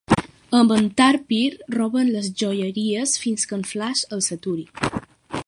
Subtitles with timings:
[0.59, 1.43] Amb en Tar Pir
[1.75, 4.69] roben les joieries fins que en Flash els aturi.